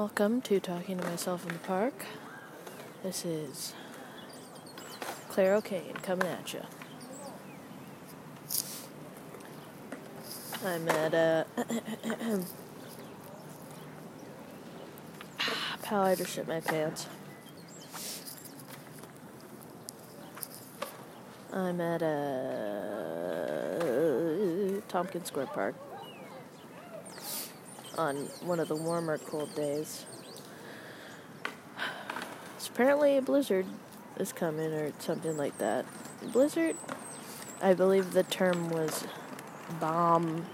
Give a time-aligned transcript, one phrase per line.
[0.00, 2.06] Welcome to Talking to Myself in the Park.
[3.02, 3.74] This is
[5.28, 6.62] Claire O'Kane coming at you.
[10.64, 11.44] I'm at uh,
[15.82, 17.06] Pal, I just shit my pants.
[21.52, 22.80] I'm at uh,
[24.88, 25.74] Tompkins Square Park
[28.00, 30.06] on one of the warmer, cold days.
[32.56, 33.66] So apparently a blizzard
[34.16, 35.84] is coming or something like that.
[36.32, 36.76] Blizzard,
[37.62, 39.04] I believe the term was
[39.78, 40.46] bomb.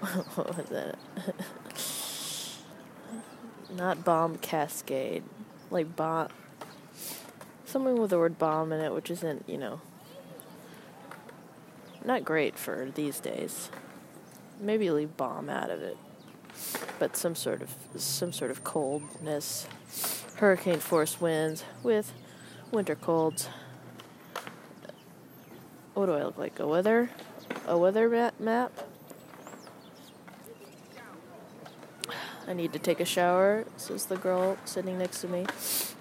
[0.34, 0.96] what was that?
[3.76, 5.24] Not bomb cascade.
[5.68, 6.28] Like bomb.
[7.64, 9.80] Something with the word bomb in it, which isn't, you know,
[12.04, 13.70] not great for these days.
[14.58, 15.96] Maybe leave bomb out of it
[16.98, 19.66] but some sort of some sort of coldness,
[20.36, 22.12] hurricane force winds with
[22.70, 23.48] winter colds.
[25.94, 26.58] What do I look like?
[26.60, 27.10] A weather,
[27.66, 28.72] a weather map.
[32.46, 33.64] I need to take a shower.
[33.76, 35.46] Says the girl sitting next to me.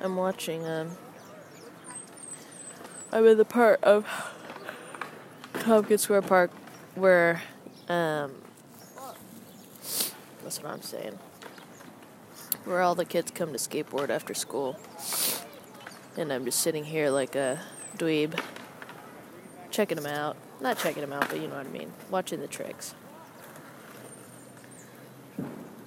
[0.02, 0.66] I'm watching.
[0.66, 0.98] Um,
[3.12, 4.06] I'm in the part of
[5.54, 6.52] Tompkins Square Park
[6.96, 7.42] where
[7.88, 8.34] um,
[10.50, 11.20] that's what I'm saying.
[12.66, 14.80] Where all the kids come to skateboard after school.
[16.18, 17.60] And I'm just sitting here like a
[17.98, 18.40] dweeb,
[19.70, 20.38] checking them out.
[20.60, 21.94] Not checking them out, but you know what I mean.
[22.10, 22.96] Watching the tricks.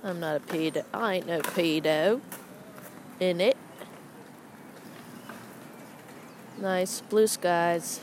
[0.05, 0.85] I'm not a pedo.
[0.95, 2.21] I ain't no pedo.
[3.19, 3.57] In it.
[6.61, 7.99] Nice blue skies.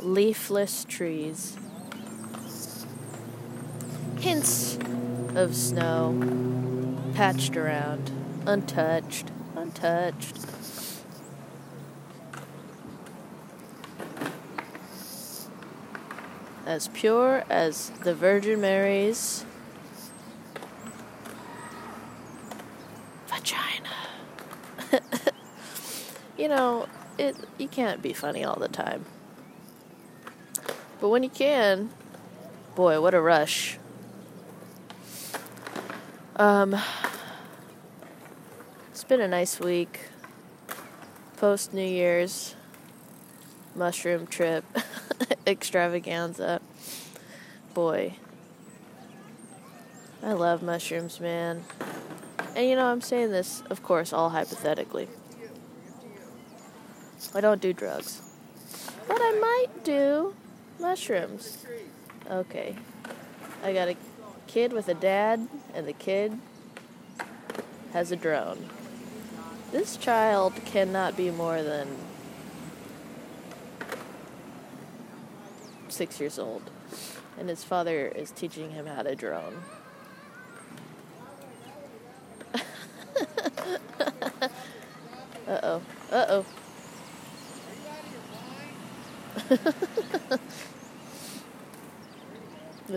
[0.00, 1.56] Leafless trees
[4.24, 4.78] hints
[5.34, 6.18] of snow
[7.14, 8.10] patched around,
[8.46, 10.38] untouched, untouched.
[16.64, 19.44] As pure as the Virgin Mary's
[23.26, 23.90] vagina.
[26.38, 26.86] you know,
[27.18, 29.04] it you can't be funny all the time.
[30.98, 31.90] But when you can,
[32.74, 33.78] boy, what a rush.
[36.36, 36.76] Um,
[38.90, 40.00] it's been a nice week.
[41.36, 42.56] Post New Year's
[43.76, 44.64] mushroom trip
[45.46, 46.60] extravaganza.
[47.72, 48.16] Boy,
[50.24, 51.64] I love mushrooms, man.
[52.56, 55.08] And you know, I'm saying this, of course, all hypothetically.
[57.32, 58.22] I don't do drugs.
[59.06, 60.34] But I might do
[60.80, 61.64] mushrooms.
[62.28, 62.74] Okay.
[63.62, 63.96] I gotta
[64.46, 66.38] kid with a dad, and the kid
[67.92, 68.68] has a drone.
[69.72, 71.96] This child cannot be more than
[75.88, 76.70] six years old,
[77.38, 79.62] and his father is teaching him how to drone.
[82.54, 82.60] uh
[85.48, 85.82] oh.
[86.12, 86.46] Uh oh.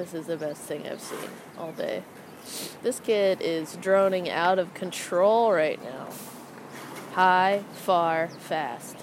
[0.08, 2.02] This is the best thing I've seen all day.
[2.82, 6.08] This kid is droning out of control right now.
[7.12, 8.96] High, far, fast.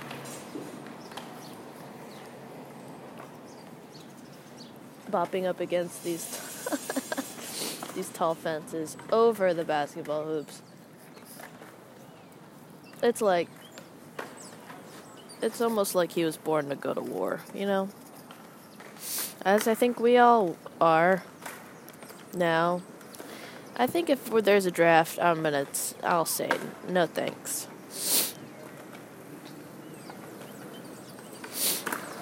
[5.10, 6.25] Bopping up against these
[7.94, 10.62] these tall fences over the basketball hoops.
[13.03, 13.50] It's like
[15.42, 17.91] it's almost like he was born to go to war, you know?
[19.44, 21.22] As I think we all are
[22.33, 22.83] now.
[23.77, 25.66] I think if there's a draft, I'm gonna.
[26.03, 26.51] I'll say
[26.89, 27.66] no thanks.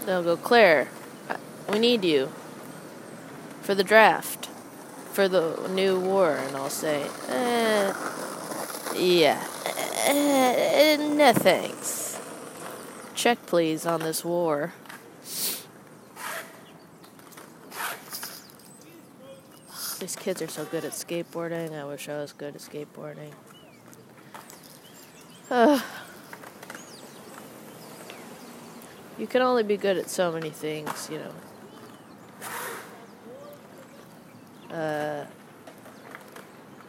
[0.06, 0.88] They'll go, Claire.
[1.70, 2.32] We need you
[3.60, 4.46] for the draft,
[5.12, 7.94] for the new war, and I'll say, eh,
[8.96, 9.46] yeah,
[10.06, 12.20] eh, no thanks.
[13.14, 14.72] Check please on this war.
[20.02, 21.80] These kids are so good at skateboarding.
[21.80, 23.30] I wish I was good at skateboarding.
[29.16, 31.20] You can only be good at so many things, you
[34.70, 34.76] know.
[34.76, 35.26] Uh,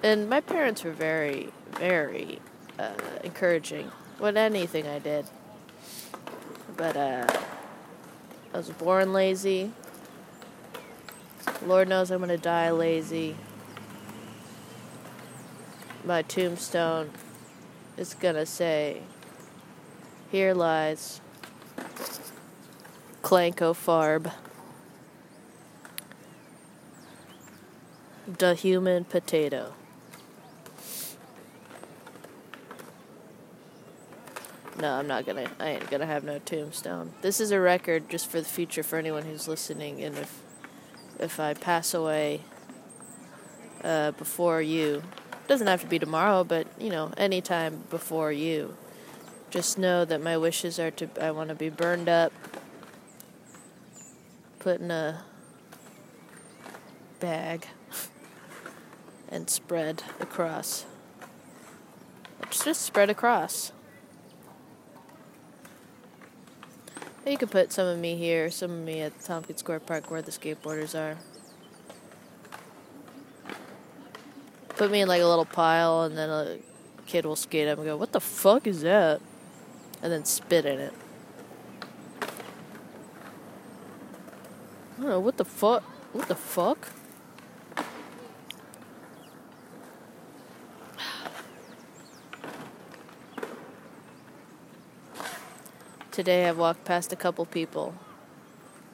[0.02, 2.40] and my parents were very, very
[2.80, 2.94] uh,
[3.24, 5.28] encouraging with anything I did.
[6.76, 7.28] But uh,
[8.56, 9.72] I was born lazy
[11.66, 13.36] Lord knows I'm gonna die lazy.
[16.04, 17.12] My tombstone
[17.98, 19.02] is gonna say,
[20.32, 21.22] Here lies
[23.22, 24.32] Clanko Farb.
[28.28, 29.74] The human potato.
[34.80, 35.50] No, I'm not gonna.
[35.60, 37.14] I ain't gonna have no tombstone.
[37.22, 40.04] This is a record just for the future for anyone who's listening.
[40.04, 40.43] And if
[41.20, 42.42] if I pass away
[43.84, 45.04] uh, before you,
[45.48, 48.76] doesn't have to be tomorrow, but you know, anytime before you,
[49.50, 51.10] just know that my wishes are to.
[51.22, 52.34] I want to be burned up,
[54.60, 55.24] put in a
[57.20, 57.68] bag,
[59.30, 60.86] and spread across.
[62.50, 63.72] Just spread across.
[67.26, 70.12] You could put some of me here, some of me at the Tompkins Square Park
[70.12, 71.18] where the skateboarders are.
[74.70, 76.58] Put me in like a little pile, and then a
[77.06, 79.22] kid will skate up and go, What the fuck is that?
[80.02, 80.94] And then spit in it.
[84.98, 85.84] I don't know, what the fuck?
[86.12, 86.90] What the fuck?
[96.14, 97.96] Today I've walked past a couple people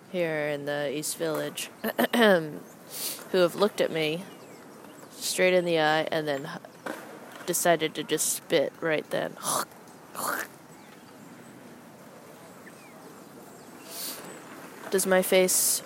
[0.10, 1.70] here in the East Village
[2.16, 2.62] who
[3.34, 4.24] have looked at me
[5.12, 6.50] straight in the eye and then
[7.46, 9.36] decided to just spit right then.
[14.90, 15.84] Does my face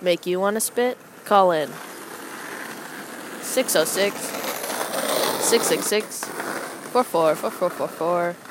[0.00, 0.98] make you want to spit?
[1.24, 1.70] Call in
[3.42, 6.24] 606 666
[6.92, 8.45] 444444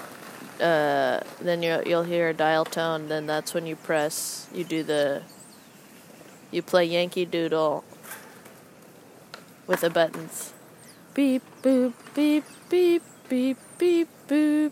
[0.61, 3.07] uh, then you'll you'll hear a dial tone.
[3.07, 4.47] Then that's when you press.
[4.53, 5.23] You do the.
[6.51, 7.83] You play Yankee Doodle.
[9.67, 10.53] With the buttons,
[11.15, 14.71] beep boop beep beep beep beep boop.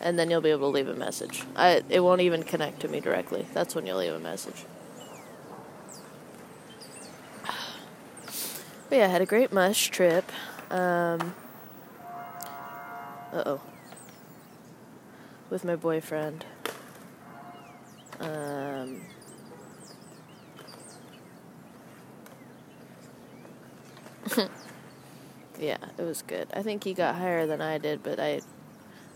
[0.00, 1.42] And then you'll be able to leave a message.
[1.56, 3.46] I it won't even connect to me directly.
[3.52, 4.64] That's when you'll leave a message.
[8.88, 10.30] But yeah, I had a great mush trip.
[10.70, 11.34] Um,
[13.32, 13.60] uh oh
[15.52, 16.46] with my boyfriend.
[18.18, 19.02] Um,
[25.60, 26.48] yeah, it was good.
[26.54, 28.40] I think he got higher than I did, but I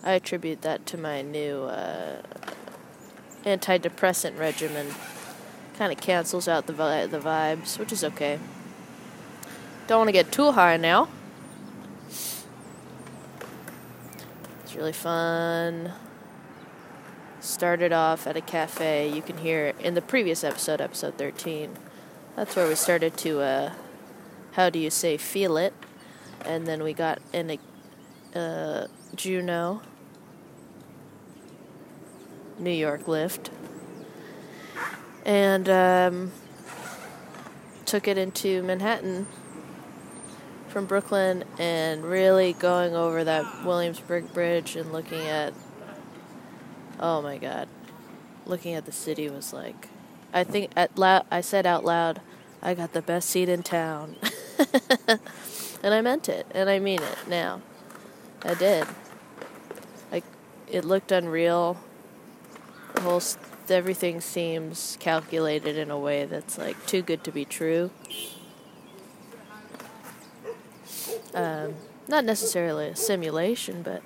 [0.04, 2.20] I attribute that to my new uh,
[3.44, 4.88] antidepressant regimen.
[5.78, 8.38] Kind of cancels out the vi- the vibes, which is okay.
[9.86, 11.08] Don't want to get too high now.
[14.64, 15.94] It's really fun
[17.46, 19.08] started off at a cafe.
[19.08, 21.70] You can hear in the previous episode, episode 13.
[22.34, 23.72] That's where we started to, uh,
[24.52, 25.72] how do you say, feel it.
[26.44, 27.58] And then we got in
[28.34, 29.82] a uh, Juno,
[32.58, 33.50] New York lift.
[35.24, 36.32] And um,
[37.84, 39.26] took it into Manhattan
[40.68, 45.54] from Brooklyn and really going over that Williamsburg Bridge and looking at
[46.98, 47.68] Oh my god.
[48.46, 49.88] Looking at the city was like
[50.32, 52.20] I think at loud I said out loud,
[52.62, 54.16] I got the best seat in town.
[55.82, 57.60] and I meant it, and I mean it now.
[58.42, 58.86] I did.
[60.10, 60.24] Like
[60.70, 61.78] it looked unreal.
[62.94, 63.22] The whole
[63.68, 67.90] everything seems calculated in a way that's like too good to be true.
[71.34, 71.74] Um,
[72.08, 74.02] not necessarily a simulation, but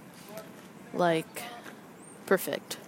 [0.92, 1.42] like
[2.26, 2.78] perfect.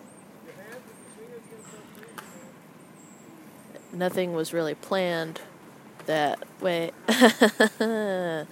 [3.92, 5.40] Nothing was really planned
[6.06, 6.92] that way.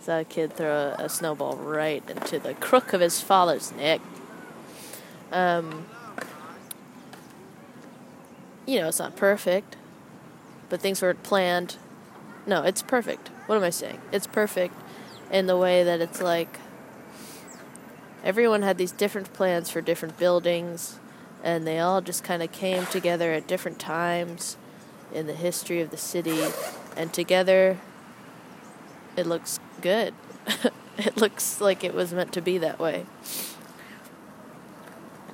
[0.00, 4.00] Saw a kid throw a, snowball right into the crook of his father's neck.
[5.32, 5.86] Um,
[8.66, 9.76] you know, it's not perfect,
[10.68, 11.76] but things weren't planned.
[12.46, 13.28] No, it's perfect.
[13.46, 14.00] What am I saying?
[14.12, 14.74] It's perfect
[15.30, 16.58] in the way that it's like
[18.22, 20.98] everyone had these different plans for different buildings,
[21.42, 24.56] and they all just kind of came together at different times
[25.14, 26.44] in the history of the city,
[26.96, 27.78] and together
[29.16, 30.12] it looks good.
[30.98, 33.06] it looks like it was meant to be that way.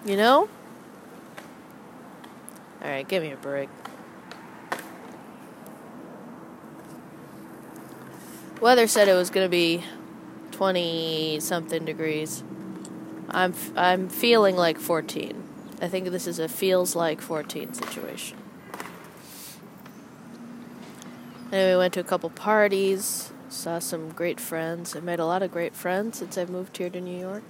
[0.05, 0.49] You know?
[2.83, 3.69] Alright, give me a break.
[8.61, 9.85] Weather said it was going to be
[10.53, 12.45] 20 something degrees.
[13.31, 15.43] I'm f- I'm feeling like 14.
[15.81, 18.40] I think this is a feels like 14 situation.
[21.53, 24.95] And we went to a couple parties, saw some great friends.
[24.95, 27.43] I made a lot of great friends since I moved here to New York.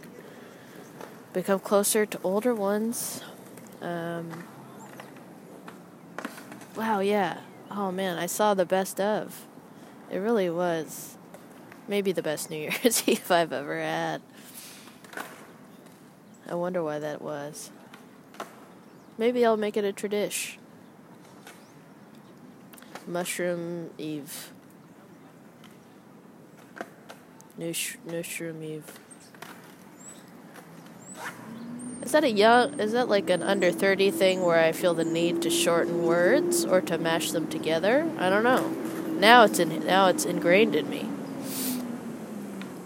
[1.34, 3.22] Become closer to older ones.
[3.82, 4.44] Um,
[6.74, 7.40] wow, yeah.
[7.70, 9.46] Oh man, I saw the best of.
[10.10, 11.18] It really was
[11.86, 14.22] maybe the best New Year's Eve I've ever had.
[16.48, 17.70] I wonder why that was.
[19.18, 20.59] Maybe I'll make it a tradition.
[23.10, 24.52] Mushroom Eve.
[27.58, 28.84] Mushroom Eve.
[32.02, 32.78] Is that a young?
[32.78, 36.64] Is that like an under thirty thing where I feel the need to shorten words
[36.64, 38.08] or to mash them together?
[38.18, 38.68] I don't know.
[39.18, 39.84] Now it's in.
[39.84, 41.08] Now it's ingrained in me.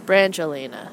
[0.07, 0.91] Brangelina.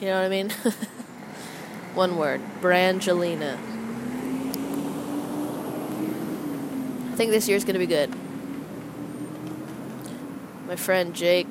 [0.00, 0.50] You know what I mean?
[1.94, 2.40] One word.
[2.60, 3.71] Brangelina.
[7.22, 8.12] Think this year's going to be good.
[10.66, 11.46] My friend Jake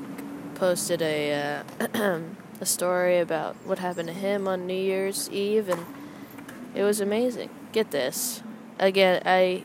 [0.55, 1.63] posted a
[1.95, 2.19] uh,
[2.59, 5.85] a story about what happened to him on New Year's Eve and
[6.75, 7.49] it was amazing.
[7.71, 8.43] Get this.
[8.79, 9.63] Again, I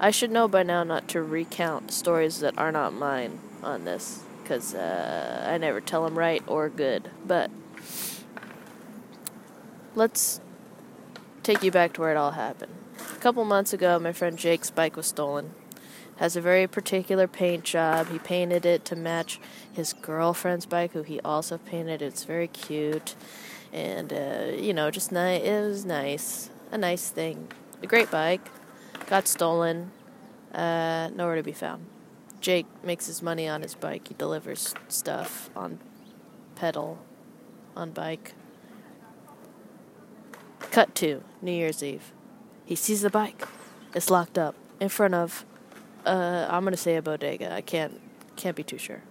[0.00, 4.24] I should know by now not to recount stories that are not mine on this
[4.42, 7.12] because uh, I never tell them right or good.
[7.24, 7.48] But
[9.94, 10.40] let's
[11.44, 12.72] take you back to where it all happened.
[13.24, 15.54] Couple months ago, my friend Jake's bike was stolen.
[16.16, 18.08] Has a very particular paint job.
[18.08, 19.40] He painted it to match
[19.72, 22.02] his girlfriend's bike, who he also painted.
[22.02, 23.14] It's very cute,
[23.72, 25.40] and uh, you know, just nice.
[25.42, 27.48] It was nice, a nice thing.
[27.82, 28.46] A great bike.
[29.06, 29.90] Got stolen.
[30.52, 31.86] Uh, nowhere to be found.
[32.42, 34.08] Jake makes his money on his bike.
[34.08, 35.78] He delivers stuff on
[36.56, 36.98] pedal,
[37.74, 38.34] on bike.
[40.58, 42.12] Cut to New Year's Eve.
[42.64, 43.46] He sees the bike.
[43.94, 45.44] It's locked up in front of.
[46.04, 47.52] Uh, I'm gonna say a bodega.
[47.52, 48.00] I can't
[48.36, 49.02] can't be too sure.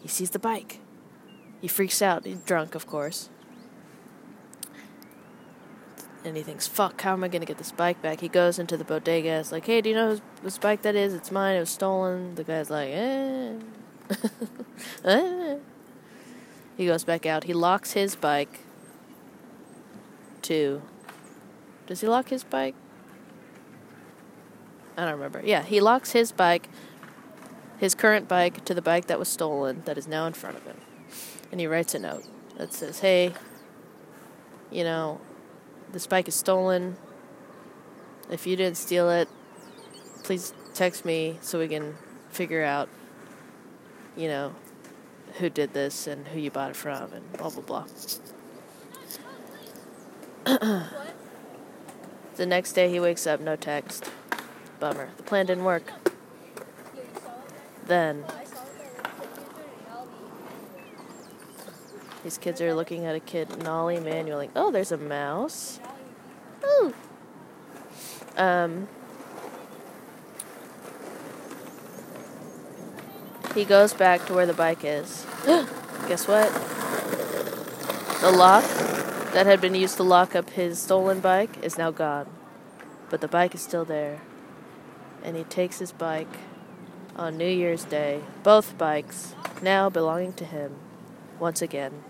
[0.00, 0.80] He sees the bike.
[1.60, 2.26] He freaks out.
[2.26, 3.30] He's drunk, of course.
[6.24, 8.20] And he thinks, fuck, how am I to get this bike back?
[8.20, 9.40] He goes into the bodega.
[9.40, 11.12] It's like, hey, do you know whose, whose bike that is?
[11.12, 11.56] It's mine.
[11.56, 12.34] It was stolen.
[12.34, 13.52] The guy's like, eh.
[15.04, 15.56] eh.
[16.76, 17.44] He goes back out.
[17.44, 18.60] He locks his bike
[20.42, 20.82] to.
[21.86, 22.74] Does he lock his bike?
[24.96, 25.42] I don't remember.
[25.44, 26.68] Yeah, he locks his bike,
[27.78, 30.64] his current bike, to the bike that was stolen that is now in front of
[30.64, 30.76] him.
[31.50, 32.24] And he writes a note
[32.56, 33.34] that says, hey,
[34.70, 35.20] you know,
[35.92, 36.96] this bike is stolen.
[38.30, 39.28] If you didn't steal it,
[40.22, 41.94] please text me so we can
[42.30, 42.88] figure out,
[44.16, 44.54] you know,
[45.38, 47.84] who did this and who you bought it from and blah, blah,
[50.46, 50.88] blah.
[52.36, 54.10] the next day he wakes up, no text.
[54.80, 55.10] Bummer.
[55.16, 55.92] The plan didn't work.
[57.86, 58.24] Then
[62.24, 64.48] These kids are looking at a kid nollie manually.
[64.56, 65.78] Oh, there's a mouse.
[66.64, 66.94] Ooh.
[68.38, 68.88] Um.
[73.54, 75.26] He goes back to where the bike is.
[76.08, 76.50] Guess what?
[78.22, 78.64] The lock
[79.34, 82.28] that had been used to lock up his stolen bike is now gone.
[83.10, 84.20] But the bike is still there.
[85.24, 86.38] And he takes his bike
[87.16, 90.76] on New Year's Day, both bikes now belonging to him
[91.40, 92.04] once again.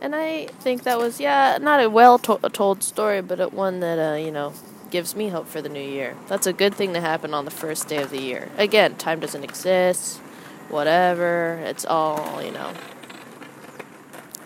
[0.00, 3.98] And I think that was, yeah, not a well to- told story, but one that,
[3.98, 4.54] uh, you know,
[4.90, 6.16] gives me hope for the new year.
[6.28, 8.48] That's a good thing to happen on the first day of the year.
[8.56, 10.18] Again, time doesn't exist,
[10.70, 11.60] whatever.
[11.64, 12.72] It's all, you know,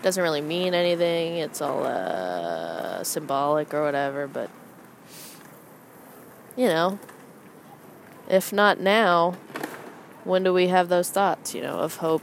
[0.07, 1.35] doesn't really mean anything.
[1.35, 4.49] It's all uh, symbolic or whatever, but,
[6.55, 6.97] you know,
[8.29, 9.31] if not now,
[10.23, 12.21] when do we have those thoughts, you know, of hope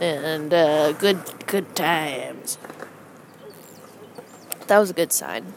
[0.00, 2.58] and uh, good good times.
[4.66, 5.54] That was a good sign.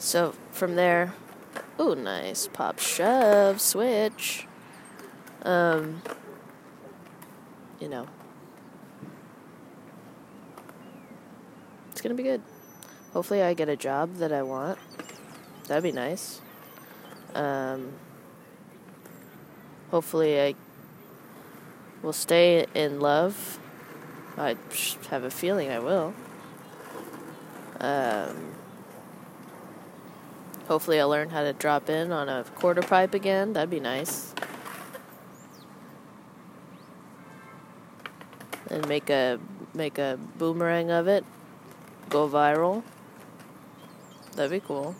[0.00, 1.14] So from there,
[1.78, 4.48] oh nice pop shove switch.
[5.44, 6.02] Um,
[7.78, 8.08] you know,
[12.02, 12.42] it's gonna be good.
[13.12, 14.76] Hopefully, I get a job that I want.
[15.68, 16.40] That'd be nice.
[17.32, 17.92] Um,
[19.92, 20.56] hopefully, I
[22.02, 23.60] will stay in love.
[24.36, 24.56] I
[25.10, 26.12] have a feeling I will.
[27.78, 28.50] Um,
[30.66, 33.52] hopefully, I'll learn how to drop in on a quarter pipe again.
[33.52, 34.34] That'd be nice.
[38.70, 39.38] And make a
[39.72, 41.24] make a boomerang of it.
[42.12, 42.82] Go viral.
[44.36, 44.94] That'd be cool.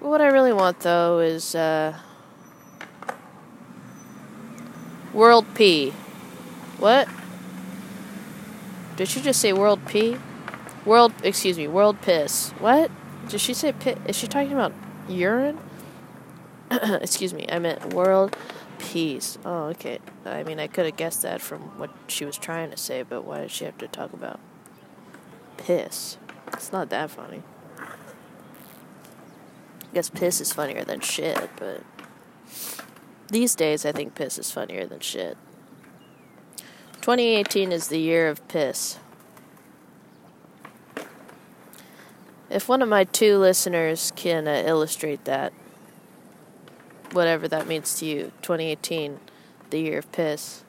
[0.00, 1.96] What I really want though is uh,
[5.14, 5.94] World P.
[6.78, 7.08] What?
[8.96, 10.18] Did she just say World P?
[10.84, 12.50] World, excuse me, World Piss.
[12.58, 12.90] What?
[13.30, 13.96] Did she say piss?
[14.06, 14.74] Is she talking about
[15.08, 15.58] urine?
[16.70, 18.36] excuse me, I meant World
[18.82, 19.38] Peace.
[19.44, 20.00] Oh, okay.
[20.24, 23.24] I mean, I could have guessed that from what she was trying to say, but
[23.24, 24.40] why did she have to talk about
[25.56, 26.18] piss?
[26.48, 27.42] It's not that funny.
[27.78, 27.86] I
[29.94, 31.82] guess piss is funnier than shit, but
[33.28, 35.38] these days I think piss is funnier than shit.
[37.02, 38.98] 2018 is the year of piss.
[42.50, 45.52] If one of my two listeners can uh, illustrate that,
[47.12, 49.20] whatever that means to you, 2018,
[49.70, 50.64] the year of piss,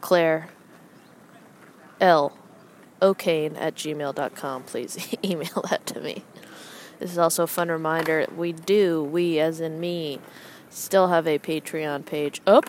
[0.00, 0.48] Claire
[2.00, 2.36] L.
[3.00, 6.24] O'Kane at gmail.com, please email that to me.
[6.98, 10.20] This is also a fun reminder we do, we as in me,
[10.70, 12.64] still have a Patreon page up.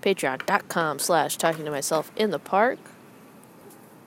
[0.00, 2.78] Patreon.com slash talking to myself in the park.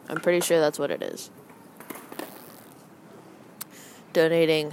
[0.08, 1.30] I'm pretty sure that's what it is.
[4.14, 4.72] Donating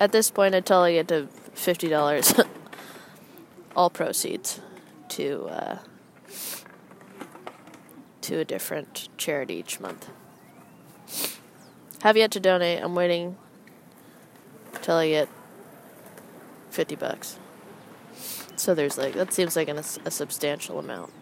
[0.00, 2.34] at this point until I get to fifty dollars,
[3.76, 4.60] all proceeds
[5.10, 5.78] to uh,
[8.22, 10.08] to a different charity each month.
[12.02, 12.82] Have yet to donate.
[12.82, 13.36] I'm waiting
[14.80, 15.28] till I get
[16.70, 17.38] fifty bucks.
[18.56, 21.12] So there's like that seems like an, a substantial amount.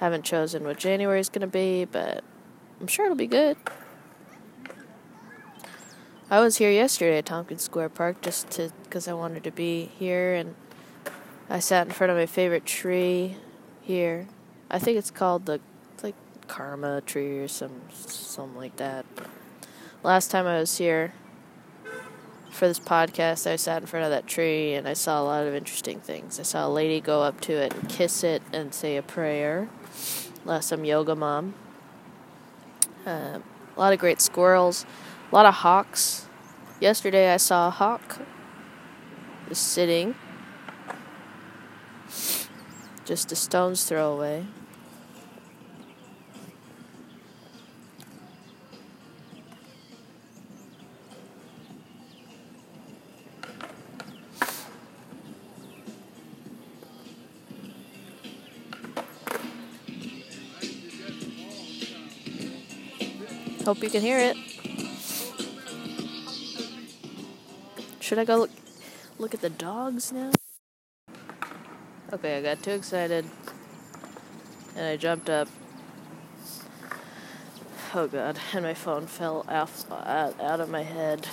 [0.00, 2.24] Haven't chosen what January is going to be, but
[2.80, 3.56] I'm sure it'll be good.
[6.32, 9.90] I was here yesterday at Tompkins Square Park just to because I wanted to be
[9.98, 10.54] here, and
[11.50, 13.36] I sat in front of my favorite tree
[13.82, 14.28] here.
[14.70, 15.60] I think it's called the
[16.02, 16.14] like
[16.48, 19.04] Karma tree or some something like that.
[20.02, 21.12] Last time I was here
[22.50, 25.46] for this podcast, I sat in front of that tree and I saw a lot
[25.46, 26.40] of interesting things.
[26.40, 29.68] I saw a lady go up to it and kiss it and say a prayer.
[30.46, 31.52] Last some yoga mom.
[33.04, 33.40] Uh,
[33.76, 34.86] a lot of great squirrels,
[35.32, 36.26] a lot of hawks.
[36.78, 38.20] Yesterday I saw a hawk
[39.48, 40.14] just sitting
[43.04, 44.44] just a stone's throw away.
[63.64, 64.51] Hope you can hear it.
[68.12, 68.50] Should I go look,
[69.18, 70.32] look at the dogs now?
[72.12, 73.24] Okay, I got too excited
[74.76, 75.48] and I jumped up.
[77.94, 81.26] Oh god, and my phone fell off, out, out of my head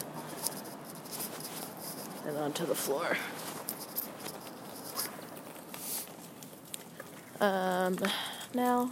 [2.25, 3.17] and onto the floor.
[7.41, 7.97] Um,
[8.53, 8.91] now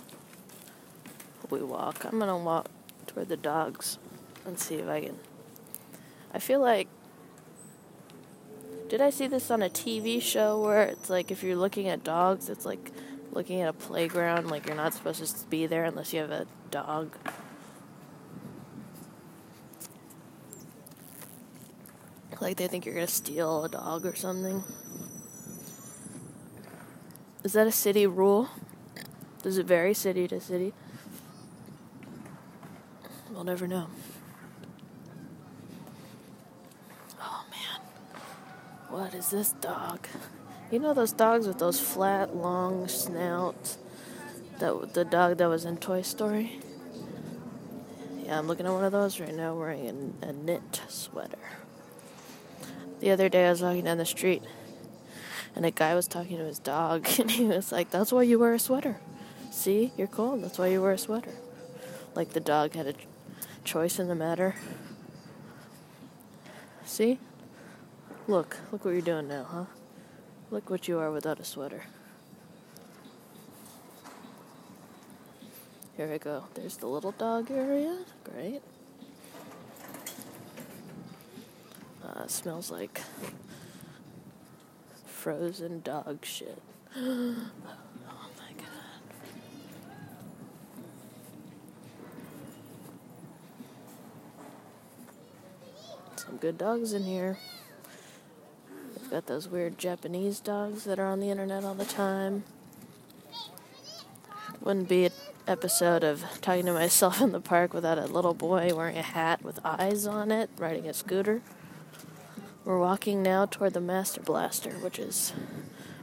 [1.50, 2.04] we walk.
[2.04, 2.68] I'm gonna walk
[3.06, 3.98] toward the dogs
[4.46, 5.20] and see if I can.
[6.34, 6.90] I feel like.
[8.90, 12.04] Did I see this on a TV show where it's like if you're looking at
[12.04, 12.92] dogs, it's like
[13.32, 16.48] looking at a playground, like you're not supposed to be there unless you have a
[16.72, 17.16] dog?
[22.40, 24.64] Like they think you're gonna steal a dog or something.
[27.44, 28.50] Is that a city rule?
[29.42, 30.74] Does it vary city to city?
[33.32, 33.88] We'll never know.
[37.22, 37.82] Oh man.
[38.98, 40.08] What is this dog?
[40.72, 43.78] You know those dogs with those flat, long snouts?
[44.58, 46.60] That the dog that was in Toy Story?
[48.26, 51.38] Yeah, I'm looking at one of those right now wearing a, a knit sweater.
[53.00, 54.42] The other day I was walking down the street
[55.56, 58.40] and a guy was talking to his dog and he was like, That's why you
[58.40, 58.98] wear a sweater.
[59.52, 60.44] See, you're cold.
[60.44, 61.36] That's why you wear a sweater.
[62.16, 62.96] Like the dog had a
[63.64, 64.56] choice in the matter.
[66.84, 67.20] See?
[68.30, 69.66] Look, look what you're doing now, huh?
[70.52, 71.84] Look what you are without a sweater.
[75.96, 76.44] Here we go.
[76.54, 78.00] There's the little dog area.
[78.26, 78.62] Great.
[82.04, 83.00] Uh, smells like
[85.06, 86.62] frozen dog shit.
[88.10, 88.68] Oh my god.
[96.16, 97.38] Some good dogs in here.
[99.18, 102.44] Got those weird Japanese dogs that are on the internet all the time.
[104.62, 105.12] wouldn't be an
[105.48, 109.42] episode of talking to myself in the park without a little boy wearing a hat
[109.42, 111.42] with eyes on it, riding a scooter.
[112.64, 115.34] We're walking now toward the Master Blaster, which is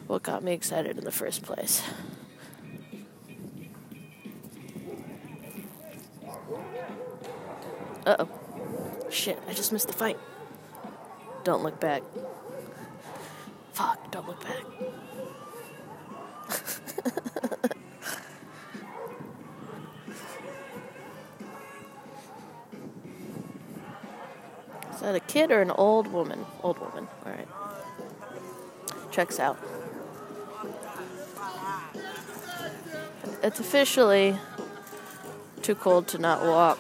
[0.09, 1.85] what got me excited in the first place.
[8.05, 8.29] Uh oh.
[9.09, 10.19] Shit, I just missed the fight.
[11.45, 12.03] Don't look back.
[14.15, 14.65] Don't look back.
[24.95, 26.47] Is that a kid or an old woman?
[26.63, 27.49] Old woman, alright.
[29.11, 29.59] Checks out.
[33.43, 34.39] It's officially
[35.63, 36.79] too cold to not walk.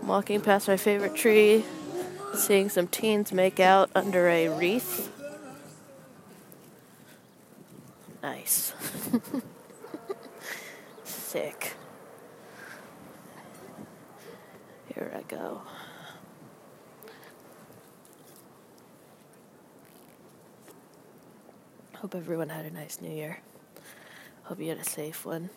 [0.00, 1.64] I'm walking past my favorite tree,
[2.38, 5.12] seeing some teens make out under a wreath.
[8.22, 8.72] Nice.
[11.04, 11.74] Sick.
[14.94, 15.62] Here I go.
[21.96, 23.40] Hope everyone had a nice new year.
[24.44, 25.50] Hope you had a safe one.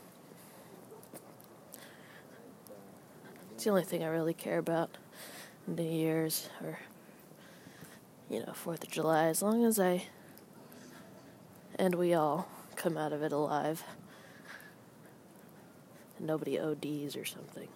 [3.53, 4.97] It's the only thing I really care about.
[5.67, 6.79] New Year's or,
[8.29, 9.25] you know, 4th of July.
[9.25, 10.03] As long as I
[11.81, 13.83] and we all come out of it alive.
[16.19, 17.67] Nobody ODs or something.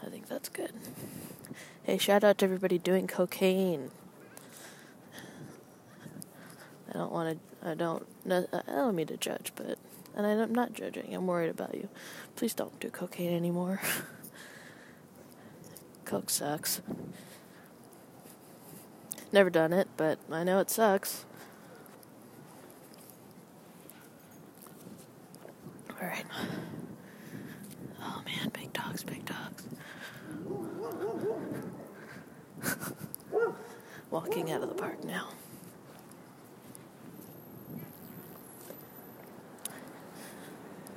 [0.00, 0.72] I think that's good.
[1.82, 3.90] Hey, shout out to everybody doing cocaine.
[6.88, 7.68] I don't want to.
[7.68, 8.06] I don't.
[8.30, 9.78] I don't mean to judge, but
[10.14, 11.12] and I'm not judging.
[11.14, 11.88] I'm worried about you.
[12.36, 13.80] Please don't do cocaine anymore.
[16.08, 16.80] Coke sucks.
[19.30, 21.26] Never done it, but I know it sucks.
[26.00, 26.24] Alright.
[28.00, 29.68] Oh man, big dogs, big dogs.
[34.10, 35.28] Walking out of the park now.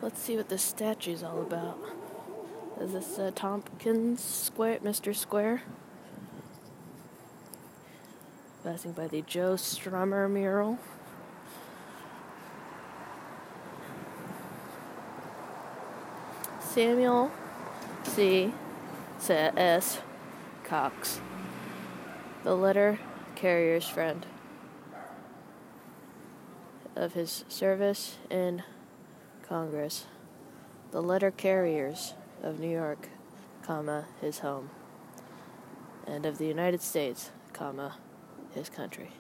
[0.02, 1.78] Let's see what this statue's all about.
[2.82, 5.15] Is this uh, Tompkins Square, Mr.
[5.15, 5.62] Square?
[8.63, 10.80] Passing by the Joe Strummer mural.
[16.60, 17.30] Samuel
[18.02, 18.52] C.
[19.30, 20.00] S.
[20.63, 21.22] Cox,
[22.44, 22.98] the letter
[23.36, 24.26] carrier's friend
[26.96, 28.63] of his service in
[29.48, 30.08] Congress,
[30.89, 33.10] the letter carriers of New York,
[33.63, 34.69] comma, his home,
[36.08, 37.97] and of the United States, comma,
[38.54, 39.12] his country.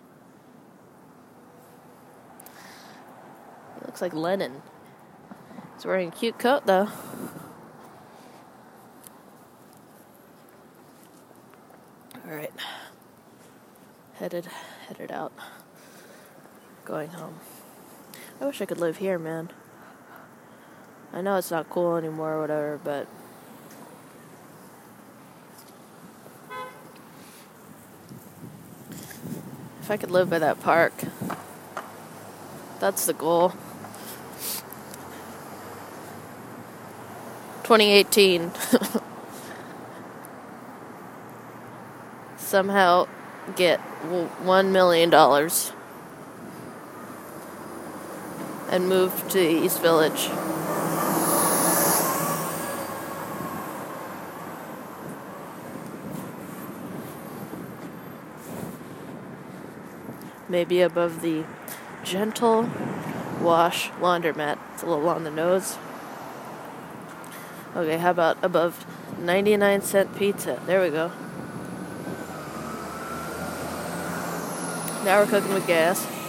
[3.75, 4.61] He looks like Lenin.
[5.75, 6.89] He's wearing a cute coat, though.
[12.25, 12.53] All right,
[14.13, 14.47] headed
[14.87, 15.33] headed out,
[16.85, 17.39] going home.
[18.39, 19.51] I wish I could live here, man.
[21.13, 23.07] I know it's not cool anymore or whatever, but
[29.81, 30.93] if I could live by that park,
[32.79, 33.53] that's the goal.
[37.63, 38.51] 2018.
[42.37, 43.07] Somehow
[43.55, 45.13] get $1 million
[48.69, 50.29] and move to East Village.
[60.51, 61.45] Maybe above the
[62.03, 62.69] gentle
[63.39, 64.59] wash laundromat.
[64.73, 65.77] It's a little on the nose.
[67.75, 68.85] Okay, how about above
[69.17, 70.61] 99 cent pizza?
[70.65, 71.11] There we go.
[75.05, 76.20] Now we're cooking with gas.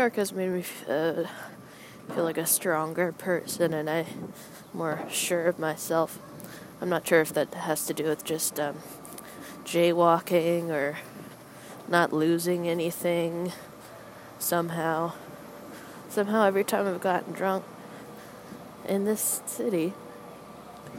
[0.00, 1.24] Has made me uh,
[2.14, 4.32] feel like a stronger person and I'm
[4.72, 6.18] more sure of myself.
[6.80, 8.76] I'm not sure if that has to do with just um,
[9.64, 10.96] jaywalking or
[11.86, 13.52] not losing anything
[14.38, 15.12] somehow.
[16.08, 17.64] Somehow, every time I've gotten drunk
[18.88, 19.92] in this city,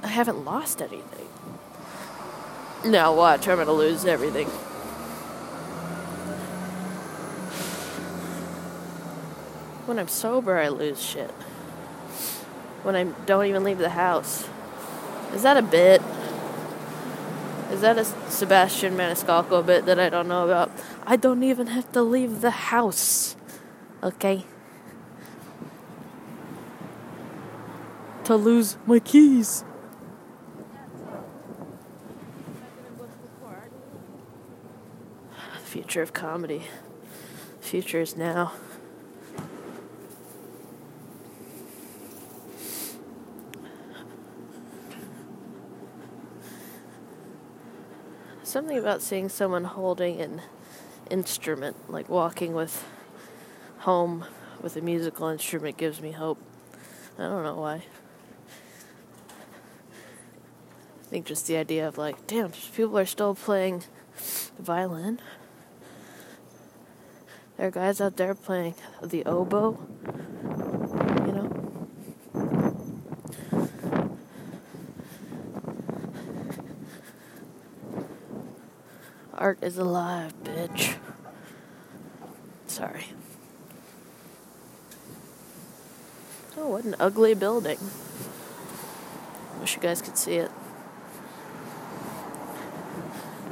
[0.04, 1.28] I haven't lost anything.
[2.86, 4.48] Now, watch, I'm gonna lose everything.
[9.92, 11.32] When I'm sober, I lose shit.
[12.84, 14.48] When I don't even leave the house.
[15.34, 16.02] Is that a bit?
[17.72, 20.72] Is that a Sebastian Maniscalco bit that I don't know about?
[21.06, 23.36] I don't even have to leave the house.
[24.02, 24.46] Okay?
[28.24, 29.66] To lose my keys.
[35.34, 36.64] The Future of comedy.
[37.60, 38.54] The Future is now.
[48.52, 50.42] Something about seeing someone holding an
[51.10, 52.86] instrument, like walking with
[53.78, 54.26] home
[54.62, 56.38] with a musical instrument, gives me hope.
[57.18, 57.76] I don't know why.
[57.76, 57.84] I
[61.10, 63.86] think just the idea of like, damn, people are still playing
[64.58, 65.22] the violin.
[67.56, 69.80] There are guys out there playing the oboe.
[71.26, 71.72] You know?
[79.52, 80.96] Art is alive, bitch.
[82.68, 83.08] Sorry.
[86.56, 87.78] Oh, what an ugly building.
[89.60, 90.50] Wish you guys could see it.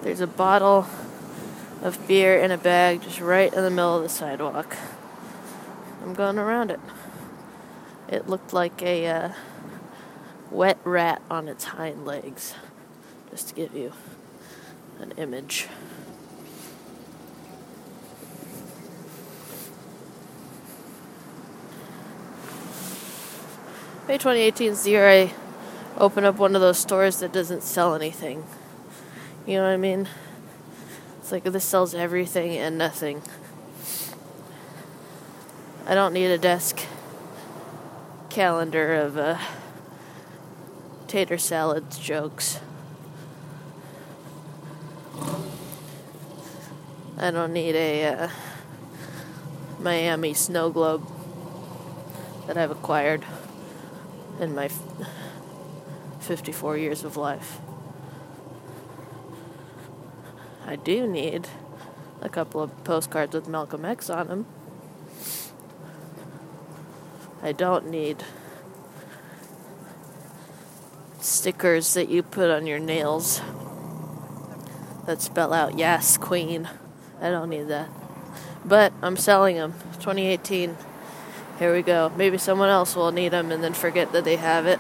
[0.02, 0.88] There's a bottle
[1.82, 4.78] of beer in a bag just right in the middle of the sidewalk.
[6.02, 6.80] I'm going around it.
[8.08, 9.30] It looked like a uh,
[10.50, 12.54] wet rat on its hind legs,
[13.32, 13.92] just to give you
[15.02, 15.68] an image.
[24.10, 25.32] May 2018 is the year I
[25.96, 28.44] open up one of those stores that doesn't sell anything.
[29.46, 30.10] You know what I mean?
[31.20, 33.22] It's like this sells everything and nothing.
[35.86, 36.82] I don't need a desk
[38.32, 39.38] calendar of uh,
[41.08, 42.60] tater salads jokes.
[47.16, 48.30] I don't need a uh,
[49.80, 51.08] Miami snow globe
[52.48, 53.24] that I've acquired
[54.40, 54.70] in my
[56.20, 57.60] 54 years of life.
[60.66, 61.48] I do need
[62.22, 64.46] a couple of postcards with Malcolm X on them.
[67.42, 68.24] I don't need
[71.20, 73.42] stickers that you put on your nails
[75.06, 76.70] that spell out yes, queen.
[77.22, 77.90] I don't need that.
[78.64, 79.74] But I'm selling them.
[79.94, 80.78] 2018.
[81.60, 82.10] Here we go.
[82.16, 84.80] Maybe someone else will need them and then forget that they have it.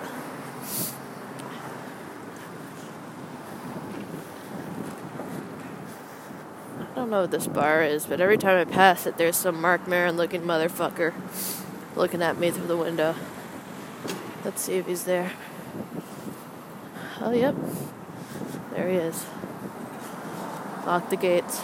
[6.79, 9.59] I don't know what this bar is, but every time I pass it, there's some
[9.59, 11.13] Marc Maron looking motherfucker
[11.97, 13.13] looking at me through the window.
[14.45, 15.33] Let's see if he's there.
[17.19, 17.55] Oh, yep.
[18.71, 19.25] There he is.
[20.85, 21.61] Lock the gates.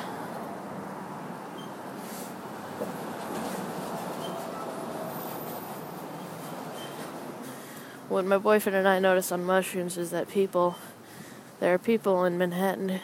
[8.15, 10.77] What my boyfriend and I noticed on mushrooms is that people,
[11.59, 13.01] there are people in Manhattan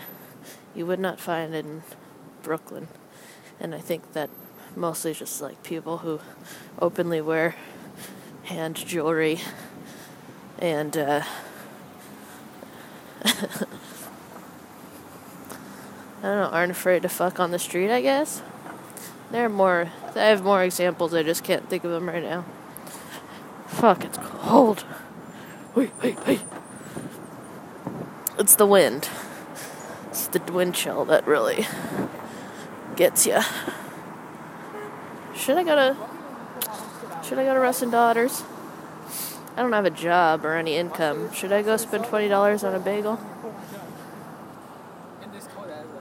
[0.74, 1.84] you would not find in
[2.43, 2.88] Brooklyn.
[3.60, 4.30] And I think that
[4.74, 6.21] mostly just like people who
[6.80, 7.56] openly wear
[8.43, 9.41] hand jewelry
[10.60, 11.24] and uh,
[13.26, 13.34] I
[16.21, 18.41] don't know, aren't afraid to fuck on the street, I guess.
[19.30, 22.45] There are more, I have more examples, I just can't think of them right now.
[23.71, 24.86] Fuck, it's cold.
[25.73, 26.41] Wait, wait, wait.
[28.38, 29.10] It's the wind.
[30.10, 31.65] It's the wind chill that really
[32.95, 33.39] gets you.
[35.36, 35.97] Should I go to
[37.23, 38.43] Should I go to Russ and Daughters?
[39.55, 41.34] I don't have a job or any income.
[41.34, 43.19] Should I go spend twenty dollars on a bagel?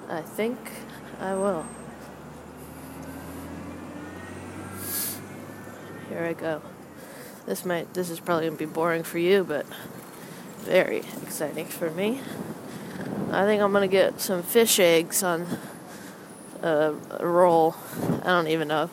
[0.09, 0.59] I think
[1.21, 1.65] I will.
[6.09, 6.61] Here I go.
[7.51, 9.67] This might this is probably gonna be boring for you, but
[10.59, 12.21] very exciting for me.
[13.33, 15.59] I think I'm gonna get some fish eggs on
[16.63, 17.75] a, a roll.
[18.23, 18.89] I don't even know.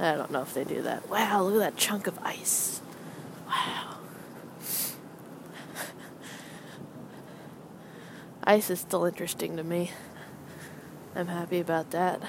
[0.00, 1.08] I don't know if they do that.
[1.08, 2.80] Wow, look at that chunk of ice.
[3.46, 3.98] Wow.
[8.42, 9.92] ice is still interesting to me.
[11.14, 12.20] I'm happy about that.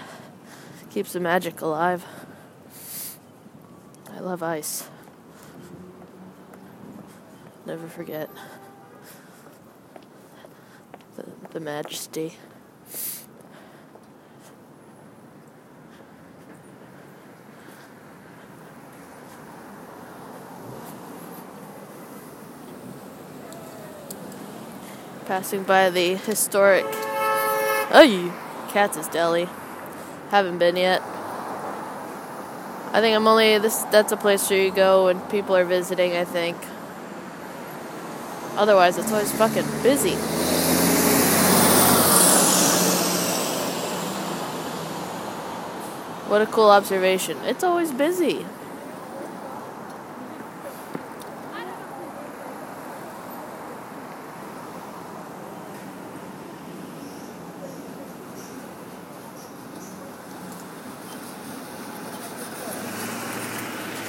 [0.92, 2.06] Keeps the magic alive.
[4.14, 4.88] I love ice
[7.68, 8.30] never forget
[11.18, 12.38] the, the majesty.
[25.26, 26.86] Passing by the historic
[27.90, 28.32] Ay,
[28.70, 29.50] Katz's Deli.
[30.30, 31.02] Haven't been yet.
[32.94, 36.16] I think I'm only this that's a place where you go when people are visiting,
[36.16, 36.56] I think.
[38.58, 40.16] Otherwise, it's always fucking busy.
[46.28, 47.38] What a cool observation.
[47.44, 48.46] It's always busy.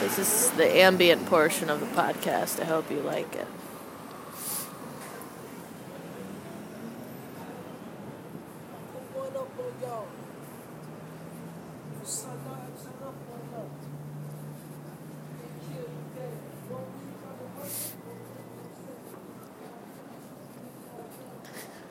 [0.00, 2.60] This is the ambient portion of the podcast.
[2.60, 3.46] I hope you like it.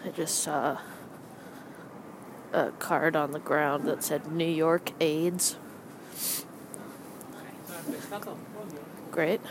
[0.07, 0.77] I just saw
[2.53, 5.57] a card on the ground that said New York AIDS.
[9.11, 9.41] Great.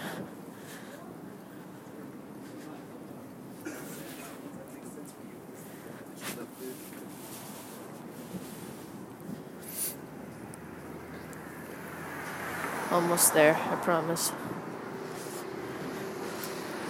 [12.91, 14.33] Almost there, I promise.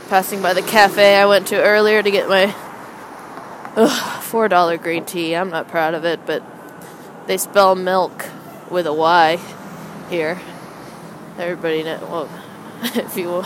[0.09, 2.55] Passing by the cafe I went to earlier to get my
[3.77, 5.35] ugh, $4 green tea.
[5.35, 6.43] I'm not proud of it, but
[7.27, 8.27] they spell milk
[8.71, 9.39] with a Y
[10.09, 10.41] here.
[11.39, 11.99] Everybody know.
[12.11, 12.31] Well,
[12.83, 13.45] if you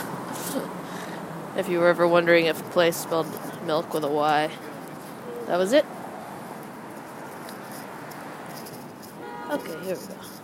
[1.56, 3.26] if you were ever wondering if a place spelled
[3.66, 4.50] milk with a Y,
[5.46, 5.84] that was it.
[9.50, 10.39] Okay, here we go.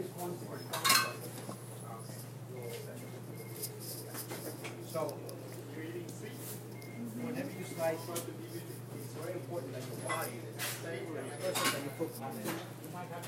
[0.00, 0.08] So,
[7.20, 10.40] whenever you slice, it's very important that your body,
[11.40, 12.48] first thing that you put on it.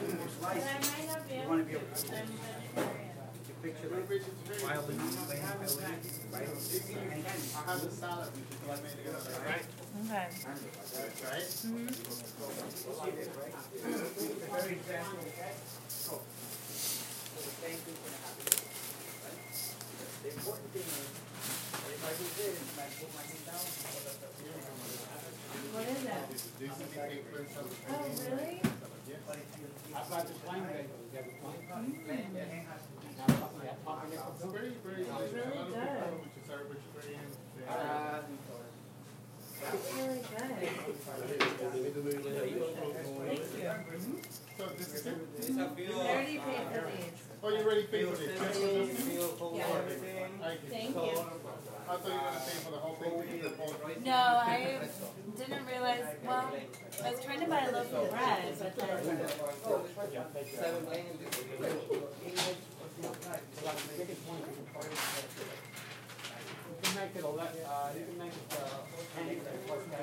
[0.00, 0.64] When you slice,
[1.30, 2.00] you want to be able to
[3.42, 4.08] to picture like
[4.62, 4.96] violin,
[5.28, 5.60] playing right?
[6.32, 6.40] I
[7.68, 9.66] have the salad which is made together, right?
[10.06, 10.26] Okay.
[11.28, 11.46] Right?
[17.62, 17.78] Very fast.
[17.78, 18.42] So, the same thing's gonna happen.
[19.22, 19.38] Right?
[20.22, 23.62] The important thing is, if I do this, if I put my hand down,
[25.72, 26.26] What is it?
[26.58, 28.60] These are the papers of the Oh, really?
[28.62, 29.22] but if
[29.94, 30.88] I've got the flame ready.
[30.90, 32.02] You have the flame?
[32.02, 33.06] your hand has to be.
[33.12, 33.28] Now,
[33.62, 34.34] yeah, pop it up.
[34.36, 35.30] It's very, very nice.
[35.32, 35.86] really A lot of good.
[35.86, 37.14] people, Which is our, which is very,
[37.62, 38.26] Uh,
[39.62, 40.50] It's really good.
[40.50, 40.82] Thank
[42.50, 42.66] you.
[44.58, 45.16] So this is it?
[45.58, 46.60] I
[47.42, 48.20] are you already for this.
[50.70, 51.02] Thank you.
[51.02, 53.12] I thought you were going to pay for the whole thing.
[54.04, 54.78] No, I
[55.36, 56.04] didn't realize.
[56.24, 56.52] Well,
[57.04, 59.18] I was trying to buy a loaf of bread, but then.
[66.94, 67.64] Make it 11.
[67.64, 68.84] Uh, you can make it uh,
[69.16, 70.02] 10 plus 10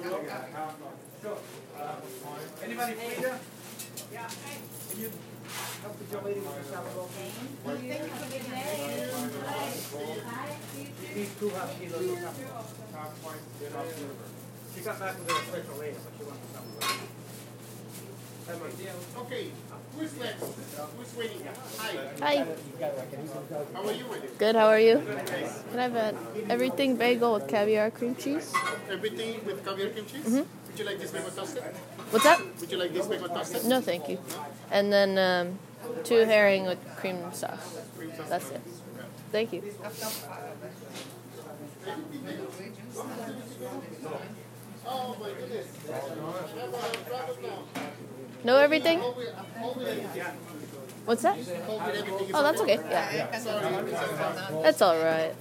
[0.00, 1.38] Sure.
[1.76, 1.96] Uh,
[2.64, 3.38] Anybody free there?
[4.12, 4.28] Yeah.
[4.90, 5.10] Can you
[5.82, 6.92] help the young lady with the salad?
[7.10, 7.90] Thank you.
[7.90, 9.10] Have a good day.
[9.10, 9.74] Bye.
[10.30, 10.56] Bye.
[10.78, 11.14] You too.
[11.14, 12.34] These two have kilos of.
[14.74, 16.66] She got back with her special later, but she wants some.
[18.50, 19.50] Okay,
[19.96, 20.42] who's next?
[20.42, 21.14] Who's?
[22.18, 22.46] Hi.
[23.74, 24.04] How are you?
[24.38, 24.98] Good, how are you?
[25.70, 26.16] Can I have an
[26.48, 28.52] everything bagel with caviar cream cheese?
[28.90, 30.24] Everything with caviar cream cheese?
[30.26, 30.66] Mm-hmm.
[30.66, 31.62] Would you like this bagel toasted?
[32.10, 32.40] What's that?
[32.60, 33.64] Would you like this bagel toasted?
[33.66, 34.18] No, thank you.
[34.72, 35.58] And then um,
[36.02, 37.78] two herring with cream sauce.
[38.28, 38.62] That's it.
[39.30, 39.62] Thank you.
[44.92, 45.66] Oh my goodness.
[48.44, 49.00] Know everything?
[51.04, 51.36] What's that?
[52.32, 52.78] Oh, that's okay.
[52.88, 53.26] Yeah.
[54.62, 55.34] That's all right.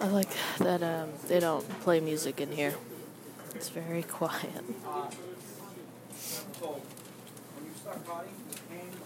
[0.00, 0.28] I like
[0.58, 2.74] that um, they don't play music in here.
[3.54, 4.64] It's very quiet.
[6.58, 8.96] So when you start cutting, the hands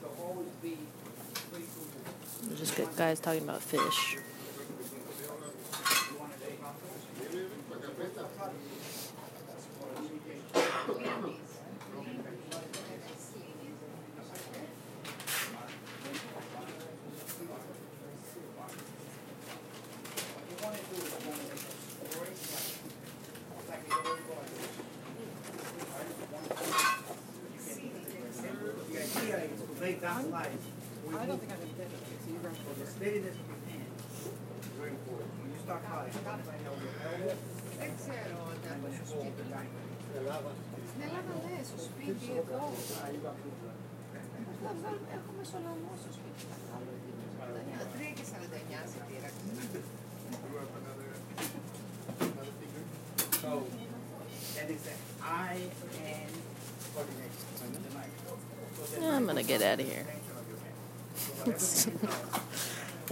[0.00, 0.78] shall always be.
[2.56, 4.18] Just guys talking about fish.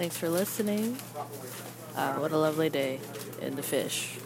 [0.03, 0.99] Thanks for listening.
[1.95, 2.99] Uh, what a lovely day
[3.41, 4.19] in the fish.